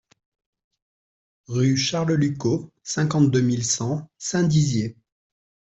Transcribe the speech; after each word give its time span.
Rue 1.45 1.77
Charles 1.77 2.13
Lucot, 2.13 2.73
cinquante-deux 2.81 3.41
mille 3.41 3.63
cent 3.63 4.09
Saint-Dizier 4.17 4.97